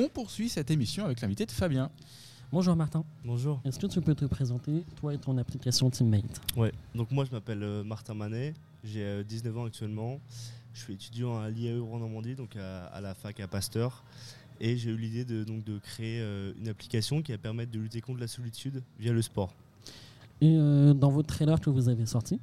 [0.00, 1.90] On poursuit cette émission avec l'invité de Fabien.
[2.52, 3.02] Bonjour Martin.
[3.24, 3.60] Bonjour.
[3.64, 7.32] Est-ce que tu peux te présenter, toi et ton application Teammate Ouais, donc moi je
[7.32, 8.54] m'appelle euh, Martin Manet,
[8.84, 10.20] j'ai euh, 19 ans actuellement.
[10.72, 14.04] Je suis étudiant à l'IAE en Normandie, donc à, à la fac à Pasteur.
[14.60, 17.80] Et j'ai eu l'idée de, donc, de créer euh, une application qui va permettre de
[17.80, 19.52] lutter contre la solitude via le sport.
[20.40, 22.38] Et euh, dans votre trailer que vous avez sorti,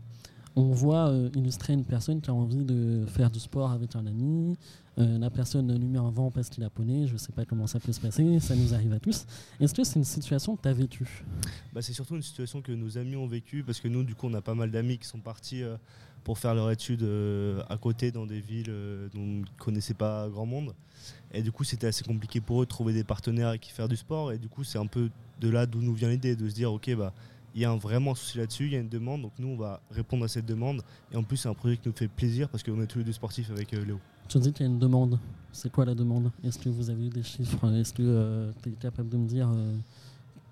[0.56, 4.06] on voit euh, illustrer une personne qui a envie de faire du sport avec un
[4.06, 4.58] ami.
[4.98, 7.08] Euh, la personne lui met un vent parce qu'il a poney.
[7.08, 8.40] Je ne sais pas comment ça peut se passer.
[8.40, 9.26] Ça nous arrive à tous.
[9.60, 11.26] Est-ce que c'est une situation que tu as vécue?
[11.74, 14.28] Bah, c'est surtout une situation que nos amis ont vécue parce que nous, du coup,
[14.28, 15.76] on a pas mal d'amis qui sont partis euh,
[16.24, 17.08] pour faire leur étude
[17.70, 18.74] à côté dans des villes
[19.14, 20.74] dont ils ne connaissaient pas grand monde.
[21.32, 23.88] Et du coup, c'était assez compliqué pour eux de trouver des partenaires avec qui faire
[23.88, 24.32] du sport.
[24.32, 26.74] Et du coup, c'est un peu de là d'où nous vient l'idée de se dire,
[26.74, 27.14] ok, bah,
[27.56, 29.48] il y a un vraiment un souci là-dessus, il y a une demande, donc nous,
[29.48, 30.84] on va répondre à cette demande.
[31.12, 33.06] Et en plus, c'est un projet qui nous fait plaisir parce qu'on est tous les
[33.06, 34.00] deux sportifs avec euh, Léo.
[34.28, 35.18] Tu dis qu'il y a une demande.
[35.54, 36.32] C'est quoi la demande?
[36.44, 37.72] Est-ce que vous avez eu des chiffres?
[37.74, 39.78] Est-ce que tu es capable de me dire euh,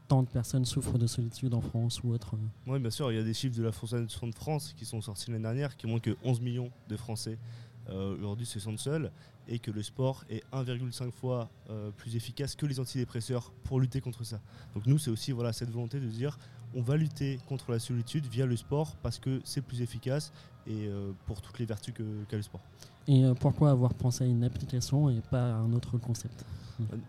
[0.07, 2.35] tant de personnes souffrent de solitude en France ou autre?
[2.35, 4.85] Euh Oui, bien sûr, il y a des chiffres de la Fondation de France qui
[4.85, 7.37] sont sortis l'année dernière qui montrent que 11 millions de Français
[7.89, 9.11] euh, aujourd'hui se sentent seuls
[9.47, 13.99] et que le sport est 1,5 fois euh, plus efficace que les antidépresseurs pour lutter
[13.99, 14.39] contre ça.
[14.73, 16.37] Donc nous, c'est aussi voilà, cette volonté de dire
[16.75, 20.31] on va lutter contre la solitude via le sport parce que c'est plus efficace
[20.67, 22.61] et euh, pour toutes les vertus que- qu'a le sport.
[23.07, 26.45] Et euh, pourquoi avoir pensé à une application et pas à un autre concept?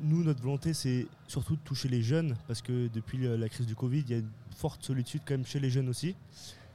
[0.03, 3.75] Nous, notre volonté, c'est surtout de toucher les jeunes, parce que depuis la crise du
[3.75, 6.15] Covid, il y a une forte solitude quand même chez les jeunes aussi.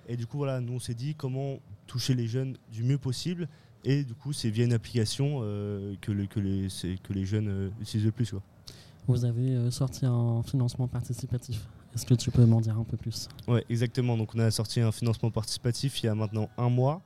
[0.08, 3.48] Et du coup, voilà, nous, on s'est dit comment toucher les jeunes du mieux possible.
[3.86, 7.26] Et du coup, c'est via une application euh, que, le- que les, c'est- que les
[7.26, 8.32] jeunes euh, utilisent le plus.
[8.32, 8.42] quoi.
[9.08, 11.62] Vous avez euh, sorti un financement participatif?
[11.96, 13.28] Est-ce que tu peux m'en dire un peu plus?
[13.48, 14.16] Ouais, exactement.
[14.18, 17.02] Donc, on a sorti un financement participatif il y a maintenant un mois.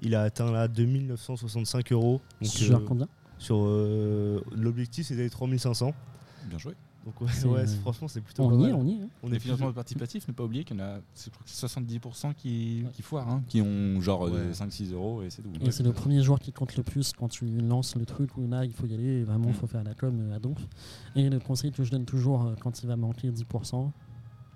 [0.00, 2.20] Il a atteint là 2965 euros.
[2.40, 3.08] Donc, Sur euh, combien?
[3.38, 5.92] sur euh, l'objectif, c'est d'aller 3500.
[6.48, 6.74] Bien joué.
[7.04, 8.70] Donc, ouais, euh, franchement, c'est plutôt On pas y mal.
[8.70, 9.02] est, on y est.
[9.02, 9.08] hein.
[9.22, 11.44] On Les est financements participatifs, ne pas oublier qu'il y en a c'est- je crois
[11.44, 12.90] que c'est 70% qui, Ouais.
[12.92, 14.52] qui foirent, hein, qui ont genre Ouais.
[14.52, 15.48] 5-6 euros et c'est tout.
[15.62, 18.46] Et c'est le premier jour qui compte le plus quand tu lances le truc où
[18.46, 19.54] là il faut y aller, vraiment il Mm.
[19.54, 20.58] faut faire la com à donf.
[21.16, 23.90] Et le conseil que je donne toujours quand il va manquer 10%,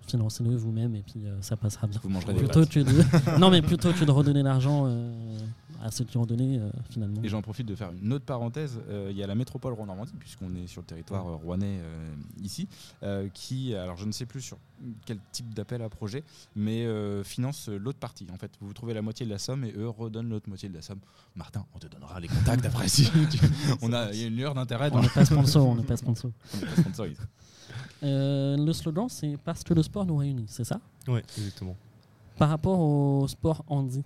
[0.06, 2.00] financez-le vous-même et puis euh, ça passera bien.
[2.02, 2.70] Vous mangerez des Plutôt pâtes.
[2.70, 3.38] que de...
[3.38, 5.12] non mais plutôt que de redonner l'argent euh,
[5.82, 7.22] à ceux qui ont donné euh, finalement.
[7.22, 8.80] Et j'en profite de faire une autre parenthèse.
[9.10, 11.80] Il y a la métropole Rouen-Normandie, puisqu'on est sur le territoire rouennais
[12.42, 12.68] ici,
[13.34, 14.58] qui, alors je ne sais plus sur
[15.06, 16.24] quel type d'appel à projet,
[16.56, 18.26] mais euh, finance euh, l'autre partie.
[18.32, 20.74] En fait, vous trouvez la moitié de la somme et eux redonnent l'autre moitié de
[20.74, 20.98] la somme.
[21.36, 22.88] Martin, on te donnera les contacts après.
[22.88, 23.38] si tu-
[23.82, 24.88] on a, il y a une lueur d'intérêt.
[24.92, 26.30] On dans n'est pas sponsor, on n'est pas sponsor.
[26.54, 27.16] on est pas sponsorisé.
[28.02, 30.80] Euh, le slogan c'est parce que le sport nous réunit, c'est ça?
[31.08, 31.76] Ouais, exactement.
[32.36, 34.02] Par rapport au sport handi,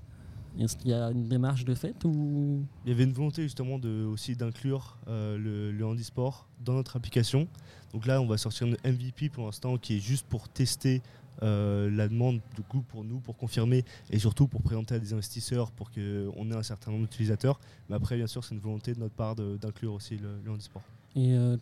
[0.59, 2.65] est-ce qu'il y a une démarche de fait ou?
[2.85, 6.97] Il y avait une volonté justement de, aussi d'inclure euh, le, le handisport dans notre
[6.97, 7.47] application.
[7.93, 11.03] Donc là, on va sortir une MVP pour l'instant qui est juste pour tester
[11.43, 15.13] euh, la demande du coup pour nous, pour confirmer et surtout pour présenter à des
[15.13, 17.61] investisseurs pour qu'on ait un certain nombre d'utilisateurs.
[17.89, 20.83] Mais après, bien sûr, c'est une volonté de notre part d'inclure aussi le, le handisport.
[21.15, 21.57] Et euh,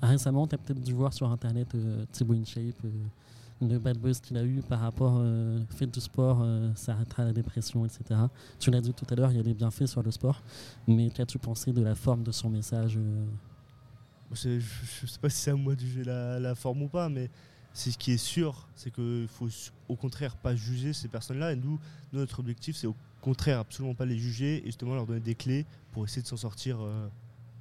[0.00, 1.68] récemment, tu as peut-être dû voir sur internet
[2.12, 2.82] Thibaut InShape,
[3.68, 7.24] le bad buzz qu'il a eu par rapport euh, fait du sport, euh, ça arrêtera
[7.24, 8.20] la dépression, etc.
[8.58, 10.42] Tu l'as dit tout à l'heure, il y a des bienfaits sur le sport,
[10.88, 13.24] mais qu'as-tu pensé de la forme de son message euh,
[14.32, 17.08] Je ne sais pas si c'est à moi de juger la, la forme ou pas,
[17.08, 17.30] mais
[17.74, 21.52] c'est ce qui est sûr, c'est qu'il faut s- au contraire pas juger ces personnes-là.
[21.52, 21.78] Et nous,
[22.12, 25.64] notre objectif, c'est au contraire absolument pas les juger et justement leur donner des clés
[25.92, 27.08] pour essayer de s'en sortir euh,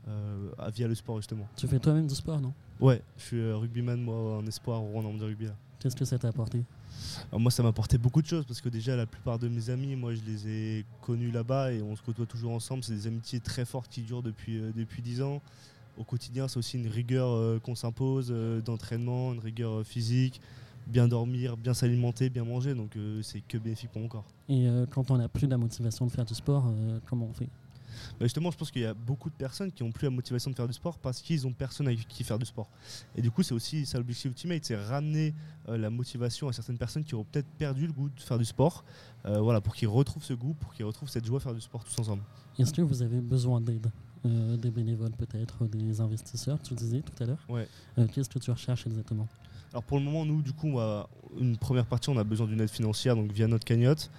[0.08, 1.48] euh, via le sport justement.
[1.56, 2.54] Tu fais toi-même du sport, non?
[2.80, 5.46] Ouais, je suis rugbyman, moi, en espoir au Rouen de rugby.
[5.46, 5.56] Là.
[5.82, 6.62] Qu'est-ce que ça t'a apporté
[7.32, 9.72] Alors moi, ça m'a apporté beaucoup de choses parce que déjà, la plupart de mes
[9.72, 12.84] amis, moi, je les ai connus là-bas et on se côtoie toujours ensemble.
[12.84, 15.42] C'est des amitiés très fortes qui durent depuis, euh, depuis 10 ans.
[15.98, 20.40] Au quotidien, c'est aussi une rigueur euh, qu'on s'impose euh, d'entraînement, une rigueur physique,
[20.86, 22.76] bien dormir, bien s'alimenter, bien manger.
[22.76, 24.26] Donc, c'est que bénéfique pour mon corps.
[24.50, 26.72] Et quand on n'a plus la motivation de faire du sport,
[27.08, 27.50] comment on fait?
[28.20, 30.52] Bah, justement, je pense qu'il y a beaucoup de personnes qui n'ont plus la motivation
[30.52, 32.70] de faire du sport parce qu'ils n'ont personne avec qui faire du sport.
[33.16, 35.34] Et du coup, c'est aussi ça l'objectif Ultimate, c'est ramener
[35.70, 38.46] euh, la motivation à certaines personnes qui auront peut-être perdu le goût de faire du
[38.46, 38.84] sport,
[39.26, 41.62] euh, voilà, pour qu'ils retrouvent ce goût, pour qu'ils retrouvent cette joie à faire du
[41.62, 42.24] sport tous ensemble.
[42.60, 43.92] Est-ce que vous avez besoin d'aide
[44.26, 47.68] Euh, Des bénévoles peut-être, des investisseurs, tu disais tout à l'heure Ouais.
[48.14, 49.28] Qu'est-ce que tu recherches exactement?
[49.74, 51.08] Alors pour le moment, nous, du coup, on va-
[51.40, 54.10] une première partie, on a besoin d'une aide financière, donc via notre cagnotte.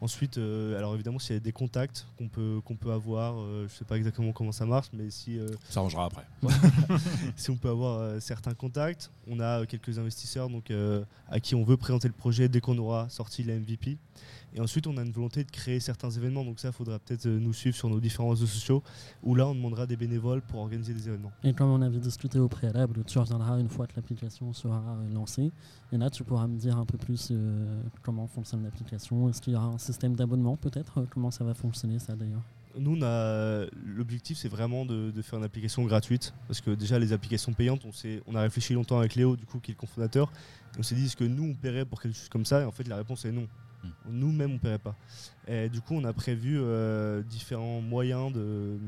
[0.00, 3.66] Ensuite, euh, alors évidemment, s'il y a des contacts qu'on peut, qu'on peut avoir, euh,
[3.68, 6.24] je sais pas exactement comment ça marche, mais si, euh, Ça arrangera après.
[7.36, 10.72] si on peut avoir certains contacts, on a quelques investisseurs donc,
[11.28, 13.98] à qui on veut présenter le projet dès qu'on aura sorti la MVP.
[14.54, 16.44] Et ensuite, on a une volonté de créer certains événements.
[16.44, 18.82] Donc ça, il faudra peut-être euh, nous suivre sur nos différents réseaux sociaux,
[19.22, 21.32] où là, on demandera des bénévoles pour organiser des événements.
[21.44, 25.14] Et comme on avait discuté au préalable, tu reviendras une fois que l'application sera euh,
[25.14, 25.52] lancée.
[25.92, 29.28] Et là, tu pourras me dire un peu plus euh, comment fonctionne l'application.
[29.28, 31.06] Est-ce qu'il y aura un système d'abonnement peut-être?
[31.10, 32.42] Comment ça va fonctionner ça d'ailleurs?
[32.78, 32.96] Nous,
[33.84, 36.32] l'objectif, c'est vraiment de, de faire une application gratuite.
[36.46, 37.90] Parce que déjà, les applications payantes, on,
[38.28, 40.32] on a réfléchi longtemps avec Léo, du coup, qui est le cofondateur.
[40.78, 42.60] On s'est dit, est-ce que nous, on paierait pour quelque chose comme ça?
[42.60, 43.48] Et en fait, la réponse est non.
[44.08, 44.96] Nous-mêmes, on ne paierait pas.
[45.46, 48.78] Et du coup, on a prévu euh, différents moyens de,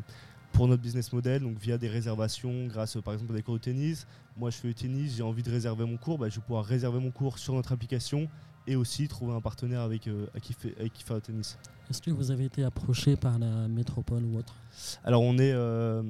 [0.53, 3.61] pour notre business model, donc via des réservations, grâce par exemple à des cours de
[3.61, 4.07] tennis.
[4.37, 6.65] Moi, je fais du tennis, j'ai envie de réserver mon cours, bah, je vais pouvoir
[6.65, 8.29] réserver mon cours sur notre application
[8.67, 11.59] et aussi trouver un partenaire avec, euh, à qui fait, avec qui faire le tennis.
[11.91, 14.55] Est-ce que vous avez été approché par la métropole ou autre?
[15.05, 16.03] Alors on est euh,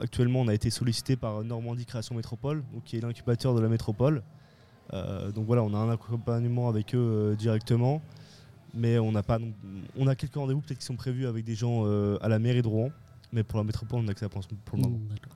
[0.00, 3.68] actuellement on a été sollicité par Normandie Création Métropole, donc qui est l'incubateur de la
[3.68, 4.22] métropole.
[4.92, 8.00] Euh, donc voilà, on a un accompagnement avec eux directement,
[8.76, 9.38] mais on n'a pas
[9.96, 12.62] on a quelques rendez-vous peut-être qui sont prévus avec des gens euh, à la mairie
[12.62, 12.90] de Rouen,
[13.32, 14.42] mais pour la métropole on n'a que ça pour
[14.74, 14.98] le moment.
[15.08, 15.32] D'accord.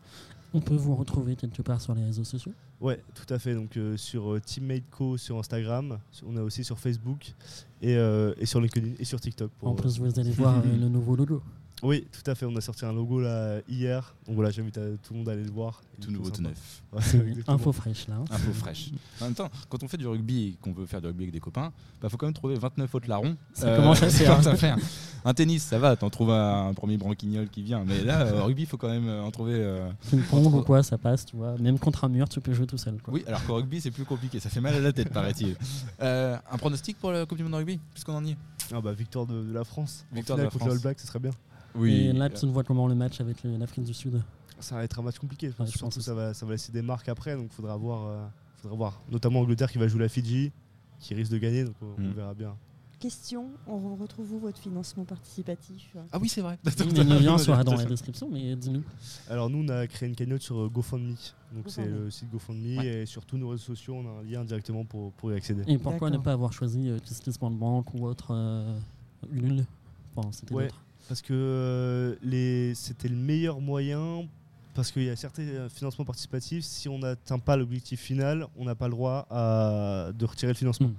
[0.53, 2.53] On peut vous retrouver quelque part sur les réseaux sociaux?
[2.81, 3.55] Ouais, tout à fait.
[3.55, 7.35] Donc euh, sur euh, Teammate Co sur Instagram, on a aussi sur Facebook
[7.83, 9.51] et, euh, et sur LinkedIn et sur TikTok.
[9.59, 11.43] pour, En plus, vous allez voir le nouveau logo.
[11.83, 12.47] Oui, tout à fait.
[12.47, 14.15] On a sorti un logo là hier.
[14.27, 15.83] Donc voilà, j'invite à- tout le monde à aller le voir.
[15.99, 16.83] Il Tout nouveau, tout neuf.
[16.93, 17.01] Ouais,
[17.47, 18.17] info fraîche là.
[18.17, 18.25] hein.
[18.31, 18.91] Info fraîche.
[19.21, 21.33] En même temps, quand on fait du rugby et qu'on veut faire du rugby avec
[21.33, 21.73] des copains,
[22.03, 23.37] bah faut quand même trouver 29 autres larrons.
[23.55, 24.31] Ça commence à c'est faire.
[24.33, 24.77] commence à faire.
[25.25, 27.85] Un tennis, ça va, t'en trouves un, un premier branquignol qui vient.
[27.85, 29.55] Mais là, euh, rugby, il faut quand même euh, en trouver.
[29.55, 31.57] euh, Ping-pong ou quoi, ça passe, tu vois.
[31.59, 33.01] Même contre un mur, tu peux jouer tout seul.
[33.01, 33.15] Quoi.
[33.15, 34.41] Oui, alors qu'au rugby, c'est plus compliqué.
[34.41, 35.55] Ça fait mal à la tête, paraît-il.
[36.03, 38.37] Euh, un pronostic pour la Coupe du Monde de rugby, puisqu'on en y est
[38.73, 40.05] Ah bah victoire de, de la France.
[40.13, 40.69] Victoire de la France.
[40.73, 41.31] All Blacks, ce serait bien.
[41.85, 44.23] Et là, tu vois comment le match avec l'Afrique du Sud
[44.59, 45.49] Ça va être un match compliqué.
[45.49, 47.77] Ouais, je Surtout pense que ça va, ça va laisser des marques après, donc faudra
[47.77, 48.07] voir.
[48.07, 48.27] euh,
[48.59, 49.01] faudra voir.
[49.11, 50.53] Notamment Angleterre qui va jouer la Fidji,
[50.99, 52.13] qui risque de gagner, donc on, on Mm.
[52.13, 52.55] verra bien.
[52.99, 56.59] Question, on retrouve où votre financement participatif Ah oui, c'est vrai.
[56.67, 58.83] Oui, mais le lien sera dans la description, mais dis-nous.
[59.31, 61.15] Alors nous, on a créé une cagnotte sur euh, GoFundMe.
[61.55, 62.87] Donc c'est le site GoFundMe Ouais.
[63.03, 65.63] et sur tous nos réseaux sociaux, on a un lien directement pour, pour y accéder.
[65.67, 68.79] Et pourquoi ne pas avoir choisi euh, Kiss-Kiss Bank ou autre euh,
[69.33, 69.65] Ulule
[70.15, 70.69] Bon, c'était Ouais.
[71.11, 74.29] Parce que euh, les- c'était le meilleur moyen,
[74.75, 78.65] parce qu'il y a certains euh, financements participatifs, si on n'atteint pas l'objectif final, on
[78.65, 80.87] n'a pas le droit à- de retirer le financement.
[80.87, 80.95] Mm.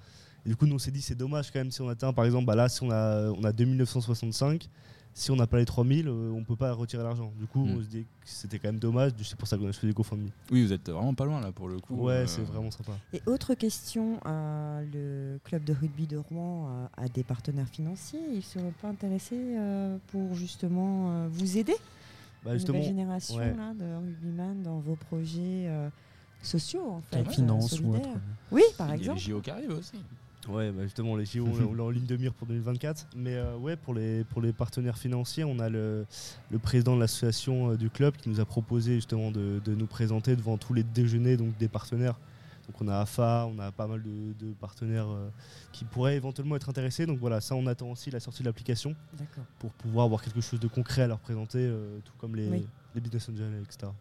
[0.45, 2.25] Et du coup, nous on s'est dit c'est dommage quand même si on atteint, par
[2.25, 4.67] exemple, bah là, si on a, on a 2965,
[5.13, 7.31] si on n'a pas les 3000, euh, on peut pas retirer l'argent.
[7.37, 7.77] Du coup, Mm.
[7.77, 10.29] on se dit que c'était quand même dommage, c'est pour ça qu'on a choisi GoFundMe.
[10.51, 11.95] Oui, vous êtes vraiment pas loin là pour le coup.
[11.95, 12.93] Ouais, Euh, c'est vraiment sympa.
[13.13, 18.21] Et autre question, euh, le club de rugby de Rouen euh, a des partenaires financiers.
[18.31, 21.75] Ils ne seraient pas intéressés euh, pour justement euh, vous aider,
[22.43, 23.53] Bah, la justement, nouvelle génération ouais.
[23.55, 25.89] là, de rugbyman, dans vos projets euh,
[26.41, 28.09] sociaux en fait, La euh, finance ou autre.
[28.51, 29.19] Oui, par Il y a les exemple.
[29.19, 29.97] JO qui arrivent aussi.
[30.49, 33.07] Ouais, bah justement, les JO, on l'a en ligne de mire pour 2024.
[33.15, 36.05] Mais euh, ouais, pour les, pour les partenaires financiers, on a le,
[36.49, 39.85] le président de l'association euh, du club qui nous a proposé justement de, de nous
[39.85, 42.15] présenter devant tous les déjeuners donc des partenaires.
[42.67, 45.29] Donc on a AFA, on a pas mal de, de partenaires euh,
[45.73, 47.05] qui pourraient éventuellement être intéressés.
[47.05, 48.95] Donc voilà, ça on attend aussi la sortie de l'application
[49.59, 51.71] pour pouvoir avoir quelque chose de concret à leur présenter,
[52.05, 52.65] tout comme les, Oui.
[52.95, 53.91] les business angels, etc.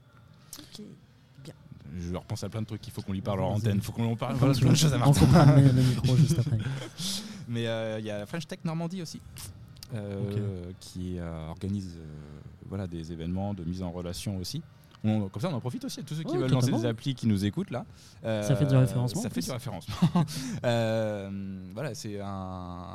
[1.98, 3.80] Je repense à plein de trucs qu'il faut qu'on lui parle en antenne.
[3.80, 4.36] faut qu'on en parle.
[4.36, 5.20] Voilà, plein de choses à On Martin.
[5.20, 6.58] comprend le, micro juste après.
[7.48, 9.20] Mais euh, il y a French Tech Normandie aussi,
[9.94, 11.98] euh, qui euh, organise
[12.68, 14.62] voilà, des événements de mise en relation aussi.
[15.02, 16.02] On- comme ça, on en profite aussi.
[16.04, 17.86] Tous ceux qui veulent lancer des applis qui nous écoutent là.
[18.24, 19.94] euh, Ça fait du référencement, Ça fait du référencement.
[20.64, 21.30] Euh,
[21.74, 22.26] voilà, c'est un,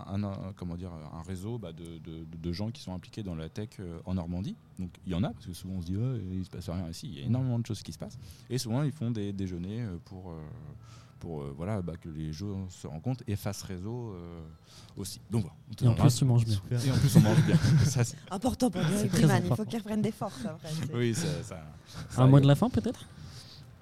[0.07, 3.35] un- un- comment dire, un réseau bah, de, de- de gens qui sont impliqués dans
[3.35, 4.55] la tech euh, en Normandie.
[4.79, 6.69] Donc il y en a, parce que souvent on se dit ouais, il se passe
[6.69, 7.07] rien ici.
[7.11, 8.17] Il y a énormément de choses qui se passent.
[8.49, 10.33] Et souvent ils font des déjeuners pour,
[11.19, 14.41] pour euh, voilà, bah, que les gens se rencontrent et fassent réseau euh,
[14.97, 15.19] aussi.
[15.31, 15.55] Donc voilà.
[15.81, 16.59] on Et en plus, tu manges bien.
[16.85, 17.57] Et en plus, on mange bien.
[17.85, 20.69] Ça, Important pour très rugbyman, il faut qu'ils reprennent des forces après.
[20.93, 21.63] oui, ça, ça-
[22.09, 23.05] ça Un mot de la fin peut-être?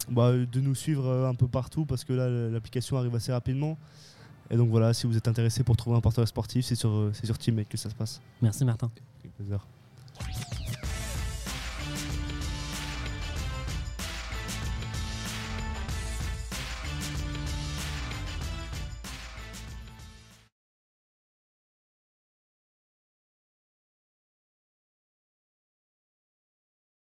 [0.09, 3.77] Bah, de nous suivre euh, un peu partout parce que là l'application arrive assez rapidement.
[4.49, 7.25] Et donc voilà, si vous êtes intéressé pour trouver un partenaire sportif, c'est sur, c'est
[7.25, 8.21] sur Teammate que ça se passe.
[8.41, 8.91] Merci Martin.
[9.21, 9.65] Avec plaisir.